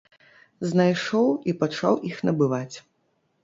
[0.69, 2.77] Знайшоў і пачаў іх набываць.